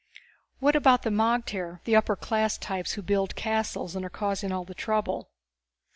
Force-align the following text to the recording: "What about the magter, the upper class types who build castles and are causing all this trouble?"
"What 0.57 0.75
about 0.75 1.03
the 1.03 1.11
magter, 1.11 1.83
the 1.83 1.95
upper 1.95 2.15
class 2.15 2.57
types 2.57 2.93
who 2.93 3.03
build 3.03 3.35
castles 3.35 3.95
and 3.95 4.03
are 4.03 4.09
causing 4.09 4.51
all 4.51 4.65
this 4.65 4.77
trouble?" 4.77 5.29